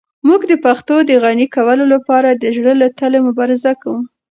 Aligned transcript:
موږ 0.27 0.41
د 0.51 0.53
پښتو 0.65 0.95
د 1.09 1.11
غني 1.23 1.47
کولو 1.55 1.85
لپاره 1.93 2.29
د 2.31 2.43
زړه 2.55 2.73
له 2.81 2.87
تله 2.99 3.17
مبارزه 3.27 3.71
کوو. 3.81 4.01